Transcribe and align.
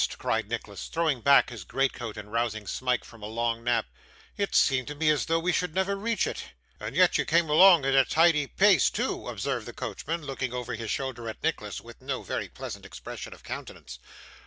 cried 0.17 0.49
Nicholas, 0.49 0.87
throwing 0.87 1.21
back 1.21 1.51
his 1.51 1.63
greatcoat 1.63 2.17
and 2.17 2.31
rousing 2.33 2.65
Smike 2.65 3.03
from 3.05 3.21
a 3.21 3.27
long 3.27 3.63
nap. 3.63 3.85
'It 4.35 4.55
seemed 4.55 4.87
to 4.87 4.95
me 4.95 5.11
as 5.11 5.27
though 5.27 5.37
we 5.37 5.51
should 5.51 5.75
never 5.75 5.95
reach 5.95 6.25
it.' 6.25 6.45
'And 6.79 6.95
yet 6.95 7.19
you 7.19 7.23
came 7.23 7.51
along 7.51 7.85
at 7.85 7.93
a 7.93 8.03
tidy 8.03 8.47
pace 8.47 8.89
too,' 8.89 9.27
observed 9.27 9.67
the 9.67 9.73
coachman, 9.73 10.23
looking 10.25 10.55
over 10.55 10.73
his 10.73 10.89
shoulder 10.89 11.29
at 11.29 11.43
Nicholas 11.43 11.81
with 11.81 12.01
no 12.01 12.23
very 12.23 12.49
pleasant 12.49 12.83
expression 12.83 13.31
of 13.31 13.43
countenance. 13.43 13.99